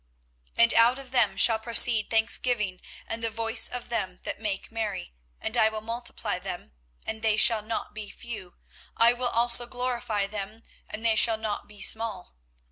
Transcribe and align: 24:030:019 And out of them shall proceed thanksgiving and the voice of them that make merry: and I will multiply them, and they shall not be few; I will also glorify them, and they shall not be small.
24:030:019 0.55 0.63
And 0.63 0.73
out 0.73 0.97
of 0.97 1.11
them 1.11 1.37
shall 1.37 1.59
proceed 1.59 2.09
thanksgiving 2.09 2.81
and 3.05 3.23
the 3.23 3.29
voice 3.29 3.69
of 3.69 3.89
them 3.89 4.17
that 4.23 4.39
make 4.41 4.71
merry: 4.71 5.13
and 5.39 5.55
I 5.55 5.69
will 5.69 5.81
multiply 5.81 6.39
them, 6.39 6.71
and 7.05 7.21
they 7.21 7.37
shall 7.37 7.61
not 7.61 7.93
be 7.93 8.09
few; 8.09 8.55
I 8.97 9.13
will 9.13 9.29
also 9.29 9.67
glorify 9.67 10.25
them, 10.25 10.63
and 10.89 11.05
they 11.05 11.15
shall 11.15 11.37
not 11.37 11.67
be 11.67 11.81
small. 11.81 12.33